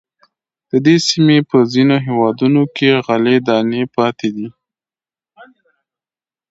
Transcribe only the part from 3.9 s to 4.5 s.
پاتې دي.